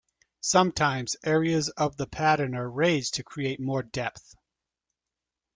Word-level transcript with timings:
Sometimes 0.41 1.15
areas 1.23 1.69
of 1.69 1.95
the 1.95 2.07
pattern 2.07 2.55
are 2.55 2.67
raised 2.67 3.13
to 3.13 3.23
create 3.23 3.59
more 3.59 3.83
depth. 3.83 4.33